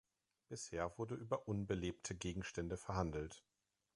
Bisher 0.49 0.97
wurde 0.97 1.13
über 1.13 1.47
unbelebte 1.47 2.15
Gegenstände 2.15 2.75
verhandelt. 2.75 3.43